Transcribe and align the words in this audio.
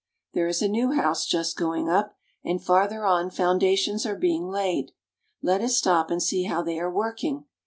There 0.33 0.47
is 0.47 0.63
a 0.63 0.67
new 0.67 0.93
house 0.93 1.27
just 1.27 1.55
going 1.55 1.87
up, 1.87 2.17
and 2.43 2.59
farther 2.59 3.05
on 3.05 3.29
foundations 3.29 4.03
are 4.03 4.15
being 4.15 4.47
laid. 4.49 4.93
Let 5.43 5.61
us 5.61 5.77
stop 5.77 6.09
and 6.09 6.23
see 6.23 6.45
how 6.45 6.63
they 6.63 6.79
are 6.79 6.89
working. 6.91 7.45